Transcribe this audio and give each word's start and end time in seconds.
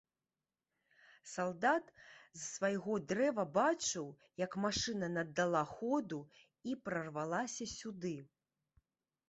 Салдат 1.31 1.91
з 1.97 2.41
свайго 2.53 2.95
дрэва 3.11 3.45
бачыў, 3.59 4.09
як 4.45 4.59
машына 4.65 5.13
наддала 5.19 5.63
ходу 5.75 6.19
і 6.73 6.77
прарвалася 6.89 7.73
сюды. 7.79 8.17